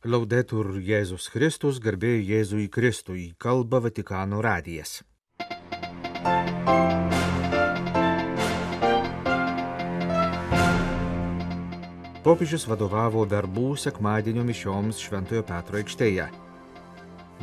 Laudetur 0.00 0.78
Jėzus 0.80 1.26
Kristus, 1.28 1.76
garbė 1.76 2.14
Jėzui 2.24 2.70
Kristui, 2.72 3.34
kalba 3.36 3.82
Vatikano 3.84 4.38
radijas. 4.40 5.02
Popiežius 12.24 12.64
vadovavo 12.64 13.26
verbų 13.28 13.74
sekmadienio 13.76 14.40
mišioms 14.48 15.02
Šventojo 15.04 15.44
Petro 15.44 15.76
aikštėje. 15.82 16.30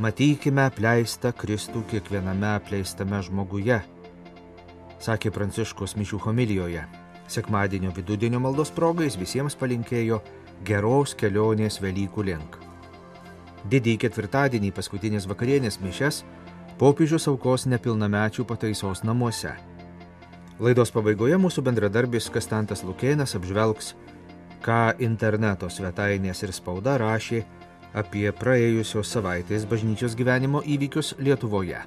Matykime 0.02 0.66
apleistą 0.66 1.36
Kristų 1.38 1.84
kiekviename 1.94 2.55
apleistame 2.55 3.21
žmoguje, 3.21 3.84
sakė 4.98 5.30
Pranciškus 5.30 5.94
mišių 5.94 6.24
homilijoje. 6.26 6.89
Sekmadienio 7.30 7.94
vidudienio 7.94 8.42
maldos 8.42 8.74
progais 8.74 9.14
visiems 9.14 9.54
palinkėjo 9.54 10.24
geros 10.66 11.14
kelionės 11.18 11.82
Velykų 11.84 12.26
link. 12.30 12.57
Didįjį 13.68 14.02
ketvirtadienį 14.06 14.71
paskutinės 14.74 15.28
vakarienės 15.30 15.82
mišes 15.83 16.24
popiežius 16.80 17.28
aukos 17.28 17.66
nepilnamečių 17.68 18.46
pataisos 18.47 19.04
namuose. 19.04 19.54
Laidos 20.57 20.89
pabaigoje 20.93 21.38
mūsų 21.38 21.61
bendradarbis 21.68 22.32
Kastantas 22.33 22.82
Lukėnas 22.86 23.36
apžvelgs 23.38 23.93
ką 24.66 24.97
interneto 25.04 25.70
svetainės 25.70 26.43
ir 26.46 26.54
spauda 26.56 26.97
rašė 27.02 27.44
apie 27.97 28.28
praėjusios 28.36 29.14
savaitės 29.14 29.66
bažnyčios 29.69 30.18
gyvenimo 30.18 30.64
įvykius 30.66 31.16
Lietuvoje. 31.21 31.82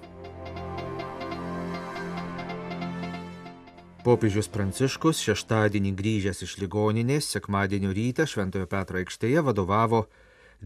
Popiežius 4.11 4.49
Pranciškus 4.51 5.21
šeštadienį 5.23 5.91
grįžęs 5.95 6.41
iš 6.43 6.57
ligoninės 6.59 7.29
sekmadienio 7.31 7.93
rytą 7.95 8.25
Šventojo 8.27 8.67
Petro 8.67 8.99
aikštėje 8.99 9.45
vadovavo 9.47 10.01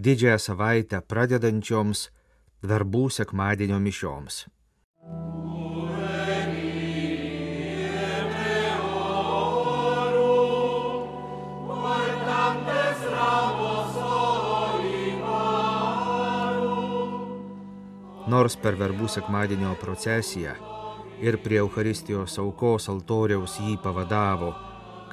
didžiąją 0.06 0.38
savaitę 0.40 1.02
pradedančioms 1.04 2.06
verbų 2.64 3.04
sekmadienio 3.20 3.76
mišioms. 3.84 4.46
nors 18.34 18.56
per 18.56 18.74
verbų 18.80 19.06
sekmadienio 19.12 19.76
procesiją 19.78 20.73
ir 21.24 21.40
prie 21.40 21.62
Euharistijos 21.64 22.36
aukos 22.42 22.90
altoriaus 22.92 23.56
jį 23.64 23.78
pavadavo 23.82 24.52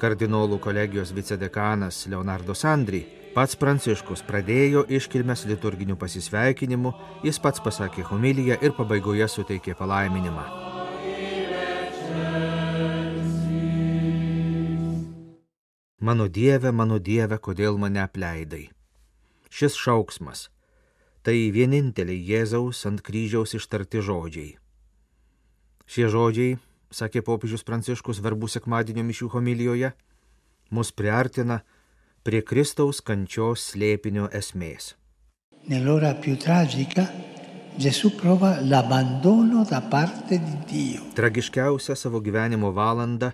kardinolų 0.02 0.58
kolegijos 0.58 1.12
vicedekanas 1.14 2.00
Leonardo 2.10 2.56
Sandri, 2.58 3.04
pats 3.36 3.54
Pranciškus 3.56 4.24
pradėjo 4.26 4.82
iškilmes 4.90 5.44
liturginių 5.46 5.94
pasisveikinimų, 6.00 6.90
jis 7.22 7.38
pats 7.44 7.62
pasakė 7.62 8.02
homiliją 8.08 8.58
ir 8.66 8.74
pabaigoje 8.74 9.28
suteikė 9.30 9.76
palaiminimą. 9.78 10.46
Mano 16.02 16.26
Dieve, 16.26 16.72
mano 16.74 16.98
Dieve, 16.98 17.38
kodėl 17.38 17.78
mane 17.78 18.02
apleidai? 18.02 18.64
Šis 19.54 19.78
šauksmas 19.78 20.48
tai 21.22 21.52
vieninteliai 21.54 22.18
Jėzaus 22.26 22.82
ant 22.90 22.98
kryžiaus 23.06 23.54
ištarti 23.54 24.02
žodžiai. 24.02 24.56
Šie 25.92 26.06
žodžiai, 26.08 26.56
sakė 26.88 27.20
popiežius 27.26 27.66
Pranciškus 27.68 28.22
verbų 28.24 28.48
sekmadienio 28.48 29.04
mišių 29.04 29.28
homilijoje, 29.34 29.92
mus 30.72 30.92
priartina 30.96 31.58
prie 32.24 32.40
Kristaus 32.40 33.02
kančios 33.04 33.66
slėpinio 33.74 34.30
esmės. 34.32 34.94
Nell'ora 35.68 36.14
più 36.16 36.38
tragica 36.40 37.04
Gesù 37.76 38.14
prova 38.16 38.56
l'abbandono 38.60 39.66
da 39.68 39.80
parte 39.80 40.40
di 40.40 40.56
Dio. 40.72 41.04
Tragiškiausią 41.16 41.96
savo 41.96 42.20
gyvenimo 42.24 42.72
valandą 42.72 43.32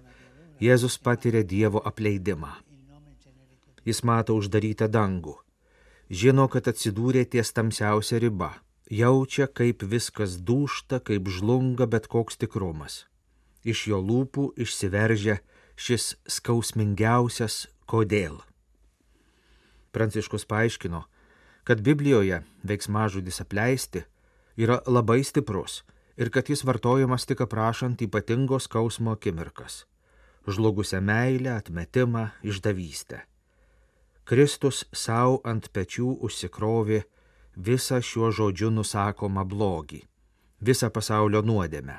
Jėzus 0.59 0.99
patiria 0.99 1.47
Dievo 1.47 1.83
apleidimą. 1.87 2.51
Jis 3.87 4.03
mato 4.03 4.35
uždarytą 4.35 4.91
dangų 4.91 5.39
žino, 6.11 6.49
kad 6.49 6.69
atsidūrė 6.69 7.25
ties 7.29 7.53
tamsiausia 7.53 8.19
riba, 8.23 8.53
jaučia, 8.91 9.47
kaip 9.47 9.83
viskas 9.83 10.39
dūšta, 10.41 11.01
kaip 11.05 11.29
žlunga 11.29 11.87
bet 11.87 12.09
koks 12.09 12.39
tikrumas. 12.41 13.05
Iš 13.65 13.87
jo 13.93 14.01
lūpų 14.01 14.53
išsiveržia 14.57 15.39
šis 15.77 16.17
skausmingiausias 16.27 17.67
kodėl. 17.87 18.41
Pranciškus 19.93 20.45
paaiškino, 20.49 21.05
kad 21.65 21.83
Biblijoje 21.85 22.43
veiksmažodis 22.65 23.41
apleisti 23.45 24.05
yra 24.57 24.81
labai 24.87 25.21
stiprus 25.25 25.83
ir 26.19 26.31
kad 26.35 26.49
jis 26.51 26.65
vartojamas 26.65 27.27
tik 27.29 27.45
aprašant 27.45 28.03
ypatingos 28.03 28.67
skausmo 28.69 29.13
akimirkas- 29.15 29.85
žlugusią 30.53 31.01
meilę, 31.01 31.57
atmetimą, 31.61 32.31
išdavystę. 32.43 33.21
Kristus 34.25 34.85
savo 34.93 35.41
ant 35.45 35.73
pečių 35.73 36.19
užsikrovė 36.21 37.03
visą 37.59 37.99
šiuo 37.99 38.31
žodžiu 38.31 38.71
nusakomą 38.71 39.45
blogį, 39.45 40.05
visą 40.63 40.91
pasaulio 40.95 41.43
nuodėmę. 41.43 41.99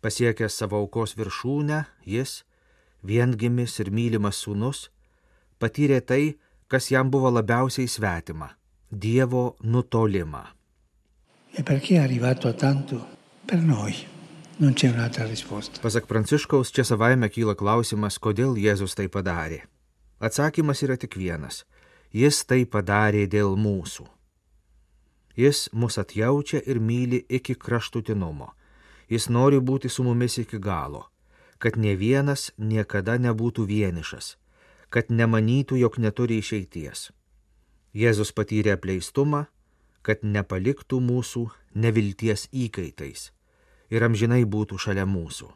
Pasiekęs 0.00 0.58
savo 0.60 0.78
aukos 0.78 1.16
viršūnę, 1.18 1.84
jis, 2.06 2.44
viengimis 3.02 3.78
ir 3.82 3.90
mylimas 3.90 4.38
sūnus, 4.44 4.88
patyrė 5.58 6.00
tai, 6.00 6.36
kas 6.68 6.90
jam 6.90 7.10
buvo 7.10 7.30
labiausiai 7.30 7.88
svetima- 7.88 8.54
Dievo 9.04 9.56
nutolimą. 9.62 10.44
E 11.56 11.62
perché 11.62 11.94
è 11.94 11.98
arrivato 11.98 12.48
a 12.48 12.52
tanto? 12.52 13.06
Per 13.46 13.58
noi. 13.58 13.94
Non 14.56 14.72
c'è 14.72 14.88
un'altra 14.88 15.26
risposta. 15.26 15.80
Pasak 15.80 16.06
Pranciškaus, 16.06 16.70
čia 16.70 16.84
savaime 16.84 17.28
kyla 17.28 17.54
klausimas, 17.54 18.18
kodėl 18.18 18.54
Jėzus 18.54 18.94
tai 18.94 19.08
padarė. 19.08 19.62
Atsakymas 20.20 20.82
yra 20.82 20.96
tik 20.96 21.16
vienas- 21.16 21.64
jis 22.20 22.44
tai 22.44 22.64
padarė 22.64 23.26
dėl 23.26 23.56
mūsų. 23.56 24.06
Jis 25.36 25.68
mus 25.72 25.98
atjaučia 25.98 26.60
ir 26.66 26.78
myli 26.80 27.24
iki 27.28 27.54
kraštutinumo. 27.54 28.52
Jis 29.08 29.28
nori 29.28 29.58
būti 29.60 29.90
su 29.90 30.04
mumis 30.06 30.38
iki 30.38 30.58
galo, 30.58 31.08
kad 31.58 31.76
ne 31.76 31.96
vienas 31.96 32.52
niekada 32.58 33.18
nebūtų 33.18 33.66
vienišas, 33.66 34.36
kad 34.90 35.10
nemanytų, 35.10 35.76
jog 35.82 35.98
neturi 35.98 36.38
išeities. 36.38 37.10
Jėzus 37.94 38.32
patyrė 38.32 38.74
apleistumą, 38.78 39.44
kad 40.02 40.22
nepaliktų 40.22 41.00
mūsų 41.00 41.48
nevilties 41.74 42.48
įkaitais 42.52 43.30
ir 43.90 44.04
amžinai 44.06 44.42
būtų 44.48 44.78
šalia 44.80 45.04
mūsų. 45.06 45.50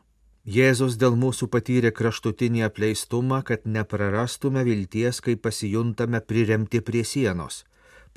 Jėzus 0.48 0.96
dėl 1.00 1.16
mūsų 1.20 1.48
patyrė 1.52 1.90
kraštutinį 1.92 2.62
apleistumą, 2.68 3.42
kad 3.44 3.66
neprarastume 3.66 4.62
vilties, 4.64 5.20
kai 5.20 5.34
pasijuntame 5.36 6.20
priremti 6.24 6.80
prie 6.80 7.02
sienos, 7.04 7.64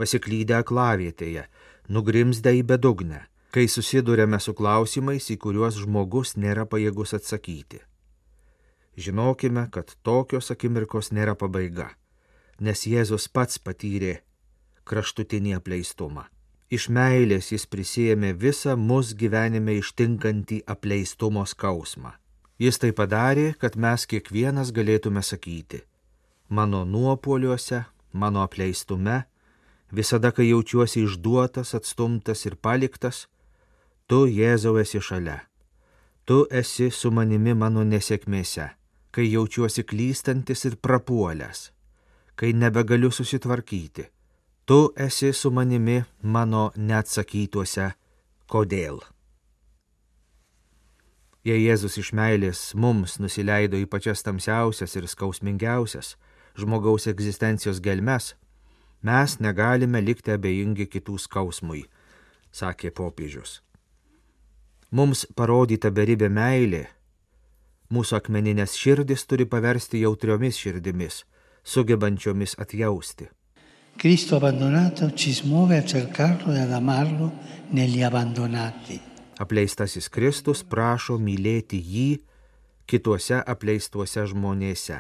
pasiklydę 0.02 0.58
aklavietėje, 0.64 1.46
nugrimzdę 1.94 2.56
į 2.58 2.66
bedugnę, 2.74 3.22
kai 3.54 3.68
susidurėme 3.70 4.40
su 4.42 4.56
klausimais, 4.58 5.30
į 5.30 5.38
kuriuos 5.46 5.78
žmogus 5.84 6.36
nėra 6.40 6.66
pajėgus 6.66 7.14
atsakyti. 7.20 7.82
Žinokime, 8.98 9.68
kad 9.72 9.94
tokios 10.04 10.52
akimirkos 10.52 11.12
nėra 11.16 11.38
pabaiga, 11.40 11.92
nes 12.60 12.84
Jėzus 12.88 13.30
pats 13.32 13.60
patyrė 13.60 14.20
kraštutinį 14.90 15.56
apleistumą. 15.60 16.26
Iš 16.72 16.88
meilės 16.96 17.52
jis 17.52 17.66
prisėmė 17.68 18.32
visą 18.40 18.78
mus 18.80 19.12
gyvenime 19.22 19.76
ištinkantį 19.82 20.62
apleistumo 20.74 21.44
skausmą. 21.48 22.14
Jis 22.62 22.78
tai 22.80 22.92
padarė, 22.96 23.52
kad 23.60 23.76
mes 23.76 24.06
kiekvienas 24.08 24.72
galėtume 24.72 25.24
sakyti, 25.26 25.82
mano 26.48 26.84
nuopoliuose, 26.86 27.84
mano 28.14 28.44
apleistume, 28.46 29.24
visada, 29.92 30.32
kai 30.32 30.50
jaučiuosi 30.50 31.04
išduotas, 31.06 31.76
atstumtas 31.76 32.46
ir 32.46 32.56
paliktas, 32.56 33.28
tu 34.08 34.26
Jėzau 34.28 34.78
esi 34.82 35.02
šalia. 35.02 35.42
Tu 36.26 36.46
esi 36.52 36.92
su 36.92 37.12
manimi 37.12 37.54
mano 37.58 37.84
nesėkmėse, 37.84 38.68
kai 39.12 39.28
jaučiuosi 39.28 39.84
klystantis 39.84 40.66
ir 40.70 40.78
prapuolęs, 40.78 41.72
kai 42.36 42.54
nebegaliu 42.54 43.12
susitvarkyti. 43.12 44.08
Tu 44.66 44.80
esi 44.96 45.34
su 45.34 45.52
manimi 45.52 46.04
mano 46.22 46.70
neatsakytuose 46.78 47.92
kodėl. 48.48 49.02
Jei 51.42 51.64
Jėzus 51.66 51.98
iš 51.98 52.12
meilės 52.14 52.60
mums 52.78 53.18
nusileido 53.18 53.80
į 53.82 53.88
pačias 53.90 54.22
tamsiausias 54.22 54.94
ir 55.00 55.08
skausmingiausias 55.10 56.14
žmogaus 56.60 57.08
egzistencijos 57.10 57.80
gelmes, 57.82 58.36
mes 59.02 59.38
negalime 59.40 60.02
likti 60.02 60.34
abejingi 60.36 60.88
kitų 60.92 61.18
skausmui, 61.26 61.84
sakė 62.54 62.92
popiežius. 62.94 63.60
Mums 64.92 65.26
parodyta 65.36 65.92
beribė 65.92 66.28
meilė, 66.30 66.86
mūsų 67.92 68.18
akmeninės 68.20 68.76
širdis 68.80 69.24
turi 69.28 69.48
paversti 69.48 70.02
jautriomis 70.04 70.60
širdimis, 70.60 71.24
sugebančiomis 71.64 72.58
atjausti. 72.60 73.30
Cristo 73.98 74.38
abbandonato 74.38 75.12
ci 75.14 75.34
smuove 75.34 75.78
a 75.78 75.86
cercarlo 75.86 76.54
e 76.54 76.60
ad 76.60 76.72
amarlo 76.72 77.32
negli 77.70 78.02
abbandonati. 78.02 79.00
Apleistasis 79.40 80.08
Kristus 80.10 80.64
prašo 80.64 81.18
mylėti 81.20 81.80
jį 81.82 82.10
kituose 82.86 83.42
apleistuose 83.42 84.26
žmonėse. 84.32 85.00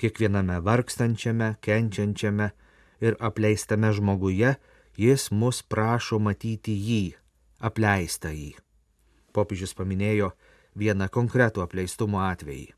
Kiekviename 0.00 0.58
vargstančiame, 0.64 1.54
kenčiančiame 1.60 2.50
ir 3.00 3.16
apleistame 3.20 3.92
žmoguje 3.96 4.54
jis 4.96 5.30
mus 5.30 5.62
prašo 5.62 6.18
matyti 6.18 6.74
jį, 6.76 7.02
apleistą 7.60 8.32
jį. 8.34 8.54
Popiežius 9.32 9.74
paminėjo 9.78 10.32
vieną 10.76 11.08
konkretų 11.12 11.64
apleistumo 11.64 12.20
atvejį. 12.26 12.70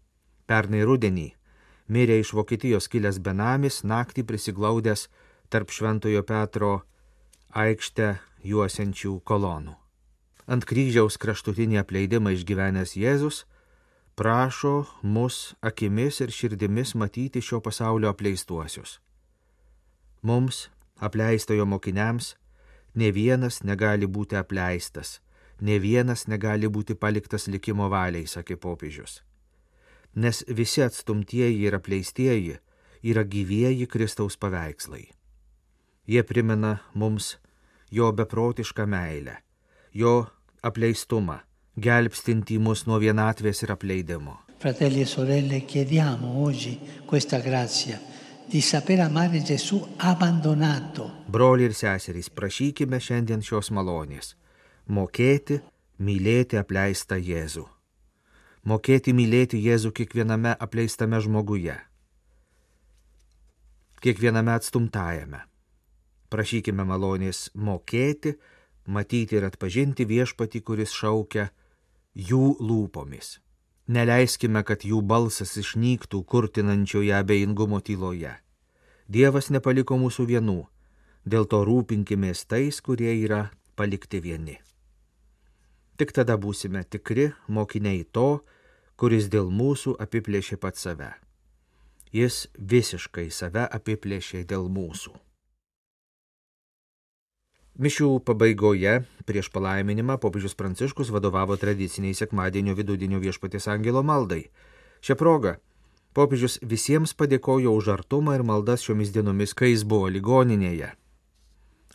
Pernai 0.47 0.83
rudenį 0.87 1.29
mirė 1.93 2.21
iš 2.23 2.33
Vokietijos 2.37 2.89
kilęs 2.93 3.19
benamis 3.19 3.83
naktį 3.85 4.25
prisiglaudęs 4.29 5.09
tarp 5.53 5.73
Šventojo 5.73 6.23
Petro 6.29 6.73
aikštę 7.53 8.19
juosiančių 8.45 9.21
kolonų. 9.25 9.75
Ant 10.47 10.65
kryžiaus 10.67 11.19
kraštutinį 11.23 11.81
apleidimą 11.83 12.33
išgyvenęs 12.37 12.97
Jėzus 12.99 13.45
prašo 14.19 14.85
mus 15.03 15.55
akimis 15.63 16.21
ir 16.21 16.33
širdimis 16.35 16.95
matyti 16.99 17.41
šio 17.41 17.63
pasaulio 17.65 18.11
apleistuosius. 18.13 18.99
Mums, 20.23 20.71
apleistojo 21.01 21.67
mokiniams, 21.67 22.37
ne 22.95 23.11
vienas 23.11 23.63
negali 23.63 24.07
būti 24.07 24.39
apleistas, 24.39 25.21
ne 25.61 25.79
vienas 25.79 26.29
negali 26.29 26.69
būti 26.69 26.95
paliktas 26.95 27.49
likimo 27.49 27.89
valiai, 27.91 28.27
sakė 28.27 28.57
popiežius 28.57 29.23
nes 30.15 30.45
visi 30.49 30.83
atstumtieji 30.83 31.65
ir 31.67 31.75
apleistieji 31.75 32.59
yra 33.03 33.25
gyvieji 33.25 33.87
Kristaus 33.87 34.37
paveikslai. 34.37 35.09
Jie 36.07 36.23
primena 36.23 36.77
mums 36.95 37.37
jo 37.91 38.13
beprotišką 38.13 38.87
meilę, 38.87 39.37
jo 39.95 40.27
apleistumą, 40.63 41.39
gelbstinti 41.77 42.59
mus 42.59 42.87
nuo 42.87 42.99
vienatvės 43.01 43.63
ir 43.65 43.73
apleidimo. 43.73 44.39
Fratelli 44.63 45.03
e 45.03 45.07
sorelle, 45.07 45.65
chiediamo 45.67 46.45
oggi 46.45 46.79
questa 47.07 47.41
grazia 47.41 47.99
di 48.53 48.61
saper 48.61 49.01
amare 49.01 49.41
Gesù 49.41 49.81
abbandonato. 49.97 51.25
Broliai 51.27 51.71
ir 51.71 51.75
seserys, 51.75 52.29
prašykime 52.29 53.01
šiandien 53.01 53.41
šios 53.41 53.73
malonės- 53.73 54.35
mokėti, 54.97 55.63
mylėti 55.99 56.61
apleistą 56.61 57.17
Jėzų 57.17 57.67
mokėti 58.69 59.15
mylėti 59.15 59.59
Jėzų 59.59 59.91
kiekviename 59.97 60.55
apleistame 60.55 61.19
žmoguje, 61.23 61.77
kiekviename 64.03 64.55
atstumtajame. 64.55 65.43
Prašykime 66.33 66.85
malonės 66.89 67.51
mokėti, 67.55 68.37
matyti 68.87 69.37
ir 69.37 69.49
atpažinti 69.51 70.07
viešpatį, 70.09 70.63
kuris 70.65 70.95
šaukia 70.97 71.51
jų 72.17 72.57
lūpomis. 72.63 73.37
Neleiskime, 73.93 74.63
kad 74.65 74.87
jų 74.89 75.03
balsas 75.05 75.53
išnyktų 75.61 76.23
kurtinančioje 76.25 77.13
abejingumo 77.19 77.81
tyloje. 77.85 78.31
Dievas 79.13 79.51
nepaliko 79.53 79.99
mūsų 80.01 80.25
vienų, 80.31 80.61
dėl 81.29 81.45
to 81.51 81.61
rūpinkimės 81.69 82.47
tais, 82.49 82.79
kurie 82.81 83.13
yra 83.25 83.51
palikti 83.77 84.23
vieni. 84.25 84.57
Tik 86.01 86.15
tada 86.17 86.39
būsime 86.41 86.85
tikri 86.89 87.33
mokiniai 87.49 88.07
to, 88.17 88.41
kuris 88.97 89.29
dėl 89.29 89.51
mūsų 89.53 89.99
apiplėšė 90.01 90.57
pat 90.63 90.81
save. 90.81 91.11
Jis 92.17 92.47
visiškai 92.57 93.29
save 93.31 93.67
apiplėšė 93.67 94.47
dėl 94.49 94.71
mūsų. 94.73 95.13
Mišių 97.81 98.19
pabaigoje 98.29 98.99
prieš 99.25 99.49
palaiminimą 99.49 100.19
popiežius 100.21 100.53
Pranciškus 100.53 101.09
vadovavo 101.09 101.57
tradiciniai 101.57 102.13
sekmadienio 102.13 102.75
vidudinio 102.77 103.17
viešpatės 103.23 103.65
angelo 103.73 104.03
maldai. 104.05 104.43
Šią 105.01 105.17
progą 105.17 105.55
popiežius 106.13 106.59
visiems 106.61 107.17
padėkojo 107.17 107.73
už 107.73 107.89
artumą 107.95 108.37
ir 108.37 108.45
maldas 108.45 108.85
šiomis 108.85 109.15
dienomis, 109.15 109.57
kai 109.57 109.73
jis 109.73 109.87
buvo 109.89 110.13
ligoninėje. 110.13 110.93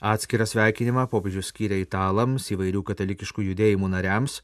Atskirą 0.02 0.50
sveikinimą 0.50 1.06
popiežius 1.14 1.54
skyrė 1.54 1.78
italams, 1.86 2.50
įvairių 2.50 2.82
katalikiškų 2.82 3.46
judėjimų 3.52 3.94
nariams, 3.94 4.42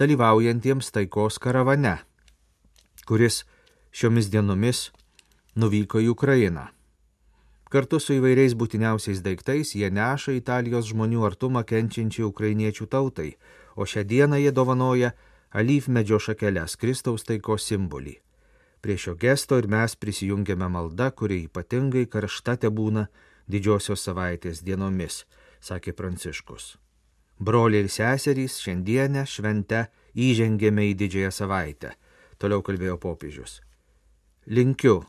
dalyvaujantiems 0.00 0.92
taikos 0.96 1.36
karavane, 1.36 1.98
kuris 3.04 3.44
šiomis 3.92 4.32
dienomis 4.32 4.86
nuvyko 5.60 6.00
į 6.00 6.14
Ukrainą. 6.16 6.70
Kartu 7.70 8.00
su 8.02 8.16
įvairiais 8.16 8.56
būtiniausiais 8.58 9.20
daiktais 9.22 9.76
jie 9.78 9.86
neša 9.94 10.32
Italijos 10.34 10.88
žmonių 10.90 11.22
artumą 11.28 11.60
kenčiančiai 11.62 12.26
ukrainiečių 12.26 12.88
tautai, 12.90 13.36
o 13.78 13.86
šią 13.86 14.02
dieną 14.10 14.40
jie 14.42 14.50
dovanoja 14.50 15.12
alyvmedžio 15.54 16.18
šakeles 16.18 16.74
Kristaus 16.74 17.22
taikos 17.28 17.68
simbolį. 17.70 18.16
Prie 18.82 18.96
šio 18.98 19.14
gesto 19.14 19.58
ir 19.60 19.70
mes 19.70 19.94
prisijungiame 19.94 20.66
maldą, 20.66 21.12
kuri 21.14 21.44
ypatingai 21.46 22.08
karšta 22.10 22.56
te 22.58 22.74
būna 22.74 23.06
didžiosios 23.46 24.02
savaitės 24.02 24.64
dienomis, 24.66 25.22
sakė 25.62 25.94
Pranciškus. 25.94 26.74
Broliai 27.38 27.86
ir 27.86 27.88
seserys 27.92 28.58
šiandienę 28.64 29.28
šventę 29.30 29.86
įžengėme 30.18 30.90
į 30.90 30.96
didžiąją 31.04 31.30
savaitę, 31.38 31.94
toliau 32.42 32.66
kalbėjo 32.66 32.98
popiežius. 32.98 33.60
Linkiu 34.50 35.04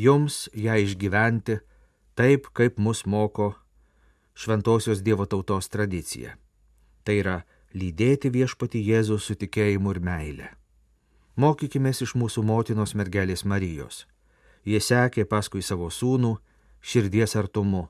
jums 0.00 0.46
ją 0.56 0.80
išgyventi 0.80 1.60
taip, 2.14 2.48
kaip 2.52 2.78
mus 2.78 3.04
moko 3.06 3.54
šventosios 4.34 5.02
Dievo 5.02 5.26
tautos 5.26 5.68
tradicija. 5.68 6.36
Tai 7.04 7.16
yra 7.22 7.38
lydėti 7.74 8.30
viešpati 8.32 8.82
Jėzų 8.84 9.18
su 9.18 9.36
tikėjimu 9.36 9.96
ir 9.96 10.00
meile. 10.00 10.48
Mokykime 11.36 11.90
iš 11.90 12.14
mūsų 12.14 12.44
motinos 12.44 12.94
mergelės 12.94 13.44
Marijos. 13.44 14.06
Jie 14.64 14.80
sekė 14.80 15.24
paskui 15.24 15.62
savo 15.62 15.88
sūnų, 15.88 16.36
širdies 16.80 17.36
artumu. 17.36 17.88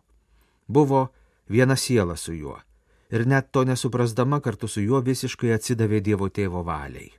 Buvo 0.68 1.08
viena 1.48 1.76
siela 1.76 2.16
su 2.16 2.34
juo 2.34 2.60
ir 3.10 3.26
net 3.26 3.50
to 3.52 3.64
nesuprasdama 3.64 4.40
kartu 4.40 4.68
su 4.68 4.80
juo 4.80 5.00
visiškai 5.02 5.52
atsidavė 5.56 6.00
Dievo 6.00 6.28
tėvo 6.30 6.62
valiai. 6.66 7.10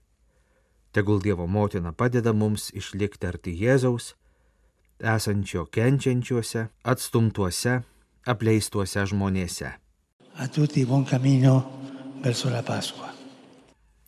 Tegul 0.92 1.21
Dievo 1.24 1.48
motina 1.48 1.92
padeda 1.92 2.33
mums 2.33 2.69
išlikti 2.75 3.27
arti 3.27 3.53
Jėzaus, 3.56 4.15
esančio 5.01 5.65
kenčiančiuose, 5.65 6.68
atstumtuose, 6.83 7.81
apleistuose 8.25 9.05
žmonėse. 9.12 9.74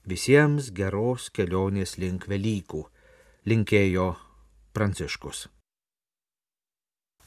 Visiems 0.05 0.69
geros 0.75 1.29
kelionės 1.33 1.97
link 1.97 2.27
Velykų, 2.27 2.83
linkėjo 3.47 4.09
Pranciškus. 4.73 5.47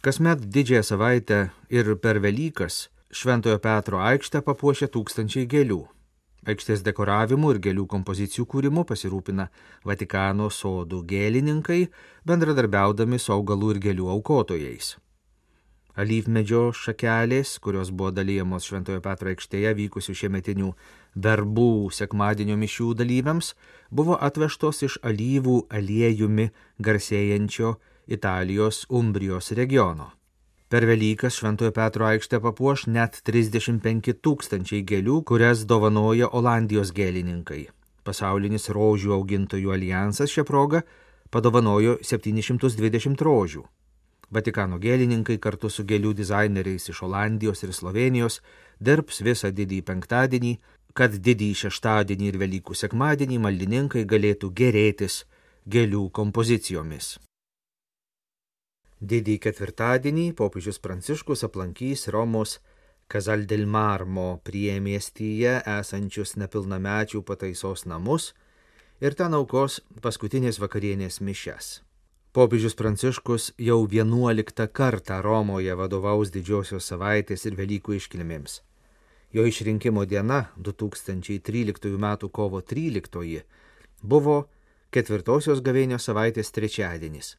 Kasmet 0.04 0.44
didžiąją 0.54 0.82
savaitę 0.86 1.38
ir 1.72 1.96
per 1.98 2.20
Velykas 2.22 2.86
Šventojo 3.10 3.58
Petro 3.62 4.00
aikštę 4.02 4.42
papuošia 4.44 4.88
tūkstančiai 4.92 5.46
gėlių. 5.50 5.80
Aikštės 6.46 6.84
dekoravimu 6.86 7.50
ir 7.54 7.58
gėlių 7.62 7.88
kompozicijų 7.90 8.44
kūrimu 8.52 8.84
pasirūpina 8.86 9.48
Vatikano 9.86 10.46
sodų 10.54 11.00
gėlininkai, 11.10 11.80
bendradarbiaudami 12.26 13.18
su 13.18 13.34
augalų 13.34 13.74
ir 13.74 13.82
gėlių 13.88 14.06
aukotojais. 14.14 14.94
Alyvmedžio 15.96 16.74
šakelės, 16.76 17.56
kurios 17.64 17.90
buvo 17.90 18.10
dalyjamos 18.12 18.66
Šventojo 18.68 19.00
Petro 19.00 19.32
aikštėje 19.32 19.72
vykusių 19.78 20.14
šiemetinių 20.20 20.74
darbų 21.26 21.88
sekmadienio 21.98 22.58
mišių 22.60 22.90
dalyviams, 23.00 23.54
buvo 23.90 24.18
atvežtos 24.28 24.84
iš 24.86 24.98
alyvų 25.02 25.62
aliejumi 25.72 26.50
garsėjančio 26.78 27.78
Italijos 28.06 28.84
Umbrijos 28.92 29.50
regiono. 29.56 30.12
Per 30.68 30.82
Velykas 30.82 31.36
Šventojo 31.38 31.70
Petro 31.70 32.08
aikštę 32.10 32.40
papuoš 32.42 32.88
net 32.90 33.20
35 33.28 34.16
tūkstančiai 34.18 34.80
gėlių, 34.82 35.20
kurias 35.22 35.60
dovanoja 35.62 36.26
Olandijos 36.34 36.90
gėlininkai. 36.96 37.68
Pasaulinis 38.02 38.66
rožių 38.74 39.12
augintojų 39.14 39.70
alijansas 39.76 40.32
šią 40.34 40.42
progą 40.48 40.80
padovanojo 41.30 42.00
720 42.02 43.22
rožių. 43.22 43.62
Vatikano 44.34 44.80
gėlininkai 44.82 45.36
kartu 45.38 45.70
su 45.70 45.84
gėlių 45.86 46.16
dizaineriais 46.18 46.90
iš 46.90 47.04
Olandijos 47.06 47.62
ir 47.62 47.70
Slovenijos 47.70 48.40
dirbs 48.82 49.22
visą 49.22 49.52
didįjį 49.54 49.86
penktadienį, 49.86 50.52
kad 50.98 51.14
didįjį 51.14 51.60
šeštadienį 51.62 52.32
ir 52.32 52.40
Velykų 52.42 52.74
sekmadienį 52.74 53.38
maldininkai 53.46 54.02
galėtų 54.02 54.50
gerėtis 54.50 55.22
gėlių 55.70 56.08
kompozicijomis. 56.10 57.14
Didįjį 58.96 59.40
ketvirtadienį 59.44 60.30
popiežius 60.32 60.78
Pranciškus 60.80 61.44
aplankys 61.44 62.06
Romos 62.08 62.54
Kazaldelmarmo 63.12 64.40
priemiestyje 64.40 65.58
esančius 65.68 66.32
nepilnamečių 66.40 67.20
pataisos 67.20 67.84
namus 67.84 68.30
ir 69.04 69.12
ten 69.12 69.36
aukos 69.36 69.82
paskutinės 70.00 70.56
vakarienės 70.64 71.20
mišes. 71.20 71.70
Popiežius 72.32 72.72
Pranciškus 72.80 73.52
jau 73.60 73.78
vienuoliktą 73.84 74.64
kartą 74.72 75.20
Romoje 75.20 75.76
vadovaus 75.76 76.32
didžiosios 76.32 76.88
savaitės 76.88 77.44
ir 77.44 77.60
Velykų 77.60 78.00
iškilmėms. 78.00 78.62
Jo 79.36 79.44
išrinkimo 79.44 80.08
diena 80.08 80.46
2013 80.56 81.92
m. 82.00 82.16
kovo 82.32 82.64
13 82.64 83.42
buvo 84.02 84.46
ketvirtosios 84.90 85.60
gavėnio 85.60 86.00
savaitės 86.00 86.48
trečiadienis. 86.50 87.36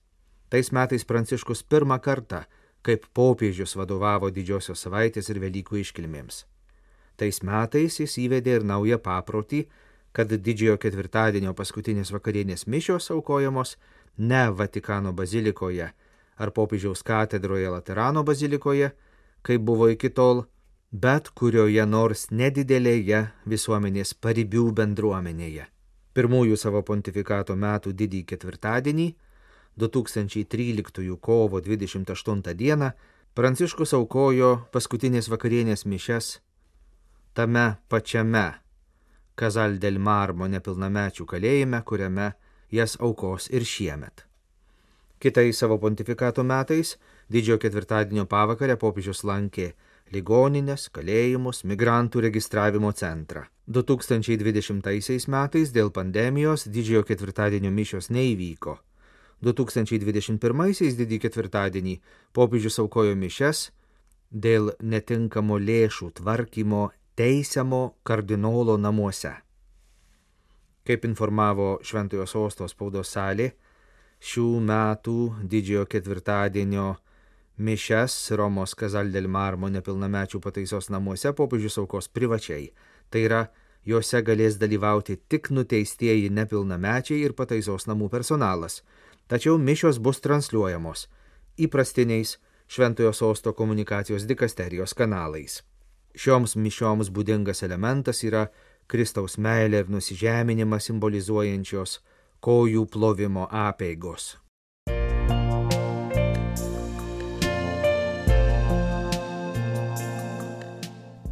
Tais 0.49 0.71
metais 0.71 1.03
Pranciškus 1.03 1.63
pirmą 1.63 1.99
kartą 1.99 2.45
kaip 2.87 3.07
popiežius 3.13 3.75
vadovavo 3.75 4.29
didžiosios 4.31 4.85
savaitės 4.85 5.27
ir 5.31 5.41
Velykų 5.43 5.81
iškilmėms. 5.81 6.45
Tais 7.19 7.41
metais 7.43 7.99
jis 7.99 8.17
įvedė 8.23 8.59
ir 8.59 8.65
naują 8.67 8.99
paprotį, 9.03 9.65
kad 10.15 10.31
didžiojo 10.31 10.77
ketvirtadienio 10.81 11.53
paskutinės 11.57 12.13
vakarienės 12.15 12.67
mišios 12.67 13.09
aukojamos 13.11 13.75
ne 14.17 14.47
Vatikano 14.59 15.13
bazilikoje 15.13 15.91
ar 16.37 16.51
popiežiaus 16.53 17.01
katedroje 17.03 17.69
Laterano 17.73 18.23
bazilikoje, 18.23 18.91
kaip 19.41 19.61
buvo 19.65 19.89
iki 19.89 20.09
tol, 20.13 20.45
bet 20.91 21.31
kurioje 21.33 21.85
nors 21.85 22.27
nedidelėje 22.31 23.23
visuomenės 23.49 24.13
paribių 24.13 24.69
bendruomenėje. 24.79 25.65
Pirmųjų 26.13 26.57
savo 26.57 26.81
pontifikato 26.85 27.57
metų 27.57 27.93
didįjį 27.97 28.27
ketvirtadienį 28.31 29.07
2013 29.77 31.17
kovo 31.21 31.61
28 31.61 32.53
dieną 32.53 32.91
Pranciškus 33.37 33.91
aukojo 33.93 34.47
paskutinės 34.73 35.27
vakarienės 35.29 35.83
mišes 35.85 36.29
tame 37.37 37.65
pačiame 37.85 38.47
Kazal 39.37 39.75
del 39.77 39.99
Marmo 40.01 40.47
nepilnamečių 40.49 41.27
kalėjime, 41.29 41.83
kuriame 41.85 42.31
jas 42.73 42.95
aukos 42.97 43.51
ir 43.53 43.61
šiemet. 43.61 44.23
Kitais 45.21 45.61
savo 45.61 45.77
pontifikato 45.77 46.41
metais, 46.41 46.95
didžiojo 47.29 47.61
ketvirtadienio 47.61 48.25
pavakarę 48.25 48.79
popiežius 48.81 49.21
lankė 49.21 49.69
ligoninės, 50.09 50.89
kalėjimus, 50.89 51.61
migrantų 51.69 52.25
registravimo 52.25 52.89
centrą. 52.97 53.45
2020 53.69 55.29
metais 55.29 55.77
dėl 55.77 55.93
pandemijos 55.93 56.65
didžiojo 56.65 57.05
ketvirtadienio 57.05 57.69
mišios 57.69 58.09
neįvyko 58.09 58.79
2021-aisiais 59.45 60.97
didį 60.97 61.19
ketvirtadienį 61.25 61.97
popiežius 62.33 62.79
aukojo 62.81 63.15
mišes 63.15 63.67
dėl 64.31 64.71
netinkamo 64.81 65.59
lėšų 65.61 66.11
tvarkymo 66.19 66.87
teisiamo 67.17 67.81
kardinolo 68.03 68.77
namuose. 68.77 69.33
Kaip 70.87 71.05
informavo 71.05 71.77
Šventojo 71.83 72.25
sostos 72.25 72.73
spaudos 72.73 73.11
salė, 73.13 73.51
šių 74.23 74.47
metų 74.63 75.17
didžiojo 75.43 75.85
ketvirtadienio 75.91 76.95
mišes 77.57 78.15
Romos 78.39 78.73
Kazaldel 78.77 79.27
Marmo 79.27 79.69
nepilnamečių 79.69 80.41
pataisos 80.41 80.89
namuose 80.93 81.33
popiežius 81.33 81.77
aukos 81.81 82.07
privačiai. 82.07 82.71
Tai 83.09 83.23
yra, 83.23 83.41
juose 83.85 84.21
galės 84.21 84.57
dalyvauti 84.61 85.17
tik 85.29 85.51
nuteistieji 85.51 86.29
nepilnamečiai 86.33 87.21
ir 87.23 87.35
pataisos 87.37 87.87
namų 87.87 88.09
personalas 88.13 88.81
tačiau 89.27 89.57
mišios 89.57 89.99
bus 89.99 90.19
transliuojamos 90.23 91.07
įprastiniais 91.57 92.37
Šventojo 92.67 93.13
sosto 93.13 93.53
komunikacijos 93.53 94.25
dikasterijos 94.27 94.93
kanalais. 94.93 95.61
Šioms 96.15 96.57
mišioms 96.59 97.07
būdingas 97.15 97.63
elementas 97.63 98.23
yra 98.27 98.47
Kristaus 98.87 99.37
meilė 99.37 99.85
ir 99.85 99.93
nusižeminimą 99.93 100.79
simbolizuojančios 100.83 102.01
kojų 102.43 102.83
plovimo 102.91 103.47
apėgos. 103.47 104.35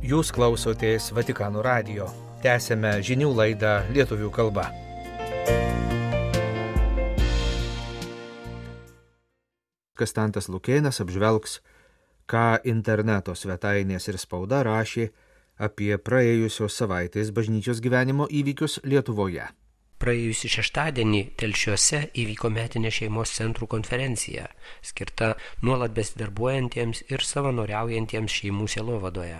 Jūs 0.05 0.31
klausotės 0.31 1.11
Vatikano 1.17 1.65
radio. 1.65 2.07
Tęsėme 2.45 2.99
žinių 3.03 3.31
laidą 3.35 3.79
lietuvių 3.91 4.29
kalba. 4.31 4.69
Kastantas 9.95 10.49
Lukėnas 10.51 11.01
apžvelgs, 11.03 11.59
ką 12.27 12.61
interneto 12.67 13.35
svetainės 13.35 14.09
ir 14.11 14.19
spauda 14.21 14.63
rašė 14.67 15.09
apie 15.67 15.93
praėjusios 15.97 16.75
savaitės 16.81 17.31
bažnyčios 17.35 17.79
gyvenimo 17.83 18.27
įvykius 18.27 18.81
Lietuvoje. 18.83 19.47
Praėjusį 20.03 20.49
šeštadienį 20.57 21.21
telšiuose 21.39 22.01
įvyko 22.19 22.51
metinė 22.51 22.91
šeimos 22.91 23.31
centrų 23.37 23.69
konferencija, 23.71 24.49
skirta 24.83 25.31
nuolat 25.63 25.95
besidarbuojantiems 25.95 27.05
ir 27.07 27.23
savanoriaujantiems 27.23 28.41
šeimų 28.41 28.67
sielovadoje. 28.75 29.39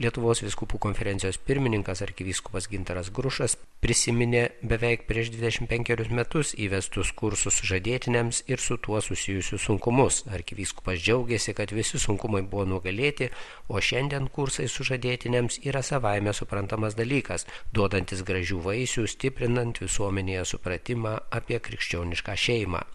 Lietuvos 0.00 0.40
viskupų 0.40 0.78
konferencijos 0.80 1.36
pirmininkas 1.36 2.00
arkivyskupas 2.00 2.64
Gintaras 2.72 3.10
Grušas 3.12 3.58
prisiminė 3.84 4.46
beveik 4.64 5.04
prieš 5.04 5.28
25 5.34 6.08
metus 6.16 6.54
įvestus 6.56 7.10
kursus 7.12 7.58
sužadėtiniams 7.60 8.40
ir 8.48 8.62
su 8.64 8.78
tuo 8.80 9.02
susijusius 9.04 9.66
sunkumus. 9.68 10.22
Arkivyskupas 10.32 10.96
džiaugiasi, 10.96 11.52
kad 11.58 11.74
visi 11.76 12.00
sunkumai 12.00 12.40
buvo 12.40 12.64
nugalėti, 12.70 13.28
o 13.68 13.84
šiandien 13.84 14.30
kursai 14.32 14.70
sužadėtiniams 14.72 15.60
yra 15.68 15.84
savaime 15.84 16.32
suprantamas 16.32 16.96
dalykas, 16.96 17.44
duodantis 17.76 18.24
gražių 18.24 18.64
vaisių, 18.64 19.04
stiprinant 19.12 19.84
visuomenėje 19.84 20.48
supratimą 20.54 21.18
apie 21.36 21.60
krikščionišką 21.60 22.40
šeimą. 22.46 22.86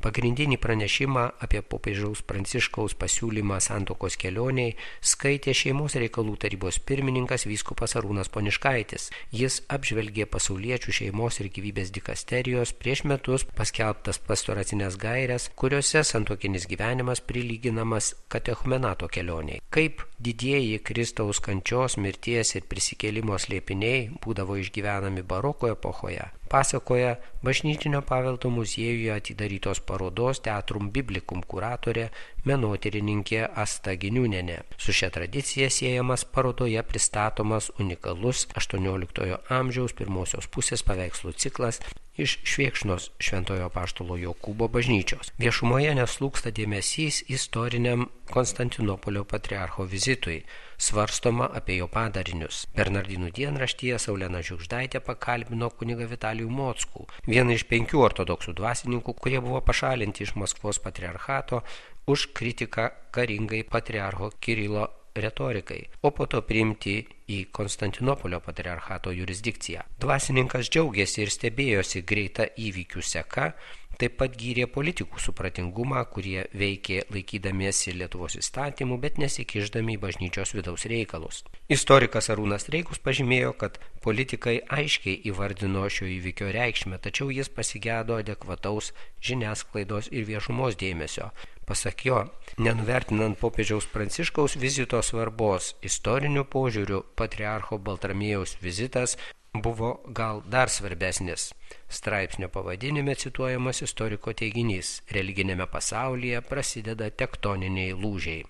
Pagrindinį 0.00 0.56
pranešimą 0.56 1.22
apie 1.44 1.60
popiežiaus 1.60 2.22
pranciškaus 2.24 2.94
pasiūlymą 2.96 3.58
santokos 3.60 4.14
kelioniai 4.22 4.72
skaitė 5.04 5.52
šeimos 5.52 5.96
reikalų 6.00 6.38
tarybos 6.40 6.78
pirmininkas 6.88 7.44
vyskupas 7.44 7.92
Arūnas 8.00 8.32
Poniškaitis. 8.32 9.10
Jis 9.36 9.58
apžvelgė 9.68 10.24
pasauliečių 10.32 10.96
šeimos 11.00 11.42
ir 11.44 11.50
gyvybės 11.52 11.92
dikasterijos 11.92 12.72
prieš 12.80 13.04
metus 13.12 13.44
paskelbtas 13.60 14.22
pastoracinės 14.24 14.96
gairias, 15.04 15.50
kuriuose 15.52 16.00
santokinis 16.08 16.64
gyvenimas 16.70 17.20
prilyginamas 17.20 18.14
katechumenato 18.32 19.12
kelioniai. 19.12 19.60
Kaip 19.68 20.00
didieji 20.16 20.80
Kristaus 20.80 21.44
kančios, 21.44 22.00
mirties 22.00 22.56
ir 22.56 22.64
prisikėlimo 22.72 23.36
slėpiniai 23.36 24.06
būdavo 24.24 24.56
išgyvenami 24.64 25.28
baroko 25.28 25.68
epochoje, 25.76 26.30
pasakoja 26.50 27.14
bažnytinio 27.46 28.00
paveldo 28.02 28.50
muziejuje 28.50 29.12
atidarytos 29.14 29.80
parodos 29.90 30.42
Teatrum 30.46 30.90
Biblikum 30.94 31.44
kuratorė 31.52 32.08
menotyrininkė 32.50 33.44
Asta 33.64 33.94
Giniūnenė. 34.02 34.58
Su 34.76 34.94
šia 34.96 35.12
tradicija 35.14 35.70
siejamas 35.70 36.26
parodoje 36.34 36.82
pristatomas 36.90 37.70
unikalus 37.78 38.48
XVIII 38.50 39.38
amžiaus 39.60 39.94
pirmosios 40.00 40.50
pusės 40.56 40.82
paveikslų 40.90 41.36
ciklas 41.44 41.80
iš 42.20 42.36
Šviekšnos 42.44 43.10
Šventojo 43.22 43.68
Paštolo 43.72 44.18
Jokūbo 44.20 44.68
bažnyčios. 44.72 45.32
Viešumoje 45.40 45.94
neslūksta 45.96 46.52
dėmesys 46.52 47.22
istoriniam 47.32 48.08
Konstantinopolio 48.30 49.24
patriarcho 49.26 49.86
vizitui, 49.90 50.42
svarstoma 50.78 51.48
apie 51.60 51.80
jo 51.80 51.88
padarinius. 51.90 52.66
Bernardinų 52.76 53.32
dienraštyje 53.38 53.98
Saulena 54.04 54.44
Žiūkždaitė 54.46 55.00
pakalbino 55.06 55.72
kuniga 55.72 56.06
Vitalijų 56.12 56.52
Mockų, 56.60 57.08
vieną 57.26 57.56
iš 57.56 57.66
penkių 57.72 58.04
ortodoksų 58.04 58.54
dvasininkų, 58.60 59.16
kurie 59.16 59.40
buvo 59.42 59.64
pašalinti 59.64 60.28
iš 60.28 60.36
Maskvos 60.38 60.78
patriarchato 60.84 61.64
už 62.10 62.30
kritiką 62.36 62.90
karingai 63.14 63.64
patriarcho 63.64 64.30
Kirilo 64.40 64.88
retorikai, 65.14 65.82
o 66.02 66.12
po 66.14 66.26
to 66.30 66.42
priimti 66.46 67.00
į 67.30 67.44
Konstantinopolio 67.54 68.40
patriarchato 68.44 69.12
jurisdikciją. 69.14 69.84
Dvasininkas 70.02 70.70
džiaugiasi 70.70 71.24
ir 71.24 71.34
stebėjosi 71.34 72.02
greita 72.06 72.48
įvykių 72.58 73.04
seka, 73.04 73.52
taip 74.00 74.16
pat 74.20 74.36
gyrė 74.40 74.64
politikų 74.72 75.20
supratingumą, 75.20 76.00
kurie 76.12 76.46
veikė 76.56 77.02
laikydamiesi 77.12 77.92
Lietuvos 77.98 78.38
įstatymų, 78.40 78.96
bet 79.02 79.18
nesikiždami 79.20 79.98
į 79.98 80.00
bažnyčios 80.04 80.54
vidaus 80.56 80.86
reikalus. 80.88 81.42
Istorikas 81.68 82.30
Arūnas 82.32 82.70
Reikus 82.72 83.02
pažymėjo, 83.04 83.52
kad 83.60 83.76
politikai 84.04 84.56
aiškiai 84.72 85.20
įvardino 85.28 85.84
šio 85.92 86.08
įvykio 86.16 86.48
reikšmę, 86.56 87.00
tačiau 87.04 87.28
jis 87.34 87.52
pasigėdo 87.52 88.16
adekvataus 88.22 88.94
žiniasklaidos 89.20 90.08
ir 90.14 90.24
viešumos 90.30 90.80
dėmesio. 90.80 91.28
Pasak 91.70 92.02
jo, 92.02 92.16
nenuvertinant 92.58 93.36
popiežiaus 93.38 93.84
pranciškaus 93.92 94.56
vizito 94.58 94.98
svarbos, 95.06 95.68
istoriniu 95.86 96.42
požiūriu 96.50 97.04
patriarcho 97.20 97.78
Baltramėjaus 97.78 98.56
vizitas 98.58 99.14
buvo 99.54 99.92
gal 100.20 100.42
dar 100.50 100.72
svarbesnis. 100.74 101.52
Straipsnio 101.86 102.48
pavadinime 102.50 103.14
cituojamas 103.14 103.84
istoriko 103.86 104.34
teiginys- 104.40 104.96
religinėme 105.16 105.70
pasaulyje 105.70 106.42
prasideda 106.50 107.10
tektoniniai 107.22 107.94
lūžiai. 107.94 108.42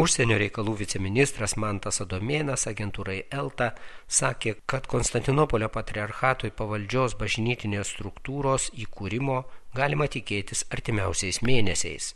Užsienio 0.00 0.38
reikalų 0.40 0.72
viceministras 0.78 1.52
Mantas 1.60 2.00
Adomėnas 2.00 2.62
agentūrai 2.70 3.26
Elta 3.28 3.74
sakė, 4.08 4.54
kad 4.64 4.88
Konstantinopolio 4.88 5.68
patriarchatui 5.68 6.48
pavaldžios 6.56 7.18
bažnytinės 7.20 7.92
struktūros 7.92 8.70
įkūrimo 8.86 9.42
galima 9.76 10.08
tikėtis 10.08 10.64
artimiausiais 10.72 11.42
mėnesiais. 11.44 12.14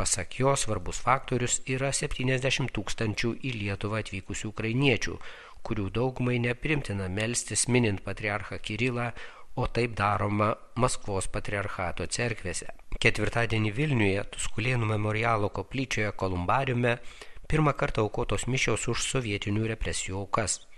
Pasak 0.00 0.40
jo 0.40 0.56
svarbus 0.56 1.04
faktorius 1.04 1.60
yra 1.68 1.92
70 1.92 2.72
tūkstančių 2.72 3.36
į 3.44 3.54
Lietuvą 3.66 4.00
atvykusių 4.00 4.54
ukrainiečių, 4.54 5.20
kurių 5.60 5.90
daugumai 6.00 6.40
neprimtina 6.40 7.12
melstis 7.12 7.68
minint 7.68 8.00
patriarchą 8.00 8.64
Kirilą, 8.64 9.12
o 9.60 9.68
taip 9.68 9.92
daroma 9.92 10.54
Maskvos 10.80 11.28
patriarchato 11.28 12.08
cerkvėse. 12.08 12.79
Ketvirtadienį 13.00 13.70
Vilniuje, 13.72 14.22
Tuskulėnų 14.34 14.84
memorialo 14.90 15.48
koplyčioje 15.56 16.10
Kolumbariume, 16.20 16.90
pirmą 17.48 17.72
kartą 17.72 18.04
aukotos 18.04 18.44
mišios 18.44 18.84
už 18.92 19.00
sovietinių 19.06 19.64
represijų 19.70 20.18
aukas. 20.18 20.68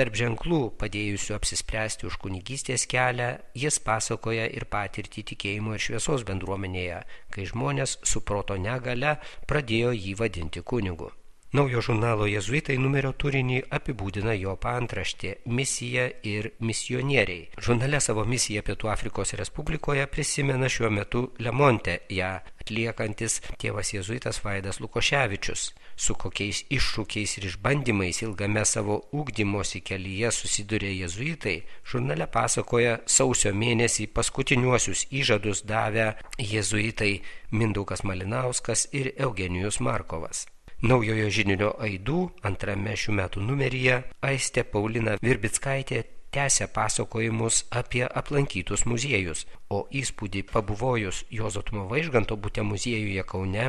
Tarp 0.01 0.15
ženklų, 0.17 0.59
padėjusių 0.81 1.35
apsispręsti 1.37 2.07
už 2.09 2.15
kunigystės 2.23 2.87
kelią, 2.89 3.27
jis 3.53 3.77
pasakoja 3.85 4.47
ir 4.49 4.65
patirtį 4.73 5.27
tikėjimo 5.35 5.77
ir 5.77 5.85
šviesos 5.85 6.25
bendruomenėje, 6.31 7.03
kai 7.29 7.45
žmonės 7.53 7.99
su 8.09 8.25
proto 8.25 8.57
negale 8.57 9.19
pradėjo 9.51 9.93
jį 9.93 10.17
vadinti 10.23 10.65
kunigu. 10.65 11.11
Naujo 11.51 11.81
žurnalo 11.83 12.29
Jėzuitai 12.31 12.77
numerio 12.79 13.11
turinį 13.19 13.57
apibūdina 13.75 14.37
jo 14.39 14.53
paantraštė- 14.65 15.31
misija 15.59 16.05
ir 16.23 16.53
misionieriai. 16.61 17.49
Žurnale 17.59 17.99
savo 18.01 18.23
misiją 18.25 18.63
Pietų 18.63 18.91
Afrikos 18.93 19.35
Respublikoje 19.41 20.05
prisimena 20.07 20.69
šiuo 20.71 20.91
metu 20.95 21.23
Lemonte, 21.41 21.97
ją 22.09 22.29
atliekantis 22.63 23.41
tėvas 23.59 23.91
Jėzuitas 23.97 24.39
Vaidas 24.45 24.79
Lukoševičius. 24.79 25.73
Su 25.97 26.15
kokiais 26.15 26.63
iššūkiais 26.71 27.39
ir 27.39 27.49
išbandymais 27.51 28.23
ilgame 28.23 28.65
savo 28.65 29.01
ūkdymosi 29.13 29.83
kelyje 29.83 30.31
susidurė 30.31 30.93
Jėzuitai, 31.01 31.65
žurnale 31.83 32.31
pasakoja 32.31 33.01
sausio 33.07 33.51
mėnesį 33.51 34.07
paskutiniuosius 34.15 35.09
įžadus 35.11 35.67
davę 35.67 36.15
Jėzuitai 36.39 37.23
Mindaugas 37.51 38.05
Malinauskas 38.05 38.87
ir 38.93 39.13
Eugenijus 39.19 39.81
Markovas. 39.81 40.47
Naujojo 40.81 41.27
žinio 41.29 41.75
aidų 41.85 42.19
antrame 42.49 42.95
šių 42.97 43.13
metų 43.19 43.43
numeryje 43.45 43.97
Aistė 44.25 44.63
Paulina 44.65 45.19
Virbickaitė 45.21 45.99
tęsia 46.33 46.71
pasakojimus 46.73 47.59
apie 47.81 48.07
aplankytus 48.07 48.87
muziejus, 48.89 49.45
o 49.69 49.83
įspūdį 49.93 50.47
pabuvojus 50.49 51.27
Jozotumo 51.37 51.85
Vaižganto 51.91 52.39
būte 52.41 52.65
muziejuje 52.65 53.27
Kaune 53.29 53.67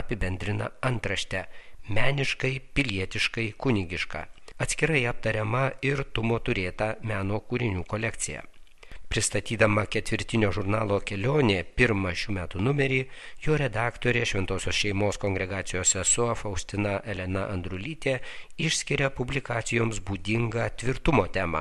apibendrina 0.00 0.70
antraštę- 0.80 1.44
meniškai, 1.98 2.54
pilietiškai, 2.72 3.46
kunigiška. 3.60 4.24
Atskirai 4.56 5.04
aptariama 5.12 5.70
ir 5.82 6.04
tumo 6.16 6.40
turėta 6.40 6.94
meno 7.02 7.44
kūrinių 7.44 7.84
kolekcija. 7.84 8.40
Pristatydama 9.14 9.84
ketvirtinio 9.86 10.48
žurnalo 10.50 10.96
kelionė 11.06 11.60
pirmą 11.78 12.10
šių 12.18 12.32
metų 12.34 12.62
numerį, 12.66 12.96
jo 13.44 13.54
redaktorė 13.60 14.24
Šventosios 14.26 14.74
šeimos 14.74 15.20
kongregacijos 15.22 15.92
sesuo 15.94 16.32
Faustina 16.34 16.96
Elena 17.12 17.44
Andrulytė 17.52 18.16
išskiria 18.58 19.12
publikacijoms 19.14 20.00
būdingą 20.08 20.64
tvirtumo 20.80 21.28
temą. 21.36 21.60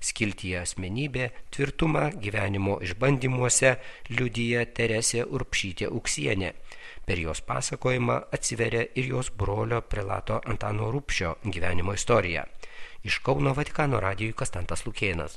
Skiltyje 0.00 0.62
asmenybė 0.62 1.26
tvirtumą 1.52 2.06
gyvenimo 2.24 2.78
išbandymuose 2.86 3.74
liudyja 4.14 4.62
Teresė 4.78 5.26
Urpšytė 5.28 5.90
Uksienė. 5.98 6.54
Per 7.04 7.20
jos 7.20 7.44
pasakojimą 7.50 8.16
atsiveria 8.38 8.86
ir 8.94 9.12
jos 9.12 9.28
brolio 9.42 9.82
prelato 9.84 10.40
Antano 10.54 10.88
Rupšio 10.96 11.36
gyvenimo 11.44 11.92
istorija. 12.00 12.46
Iš 13.04 13.20
Kauno 13.28 13.52
Vatikano 13.60 14.00
radijui 14.00 14.32
Kastantas 14.32 14.86
Lukėnas. 14.88 15.36